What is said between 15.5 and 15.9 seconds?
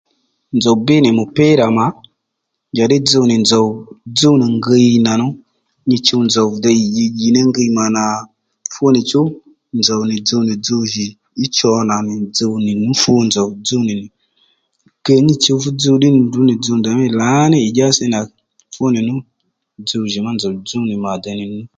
fú